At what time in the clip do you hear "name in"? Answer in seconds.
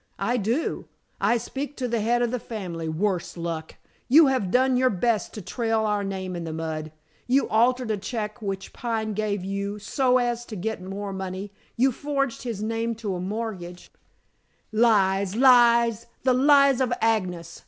6.03-6.43